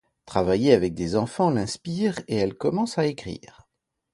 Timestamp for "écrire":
3.05-3.67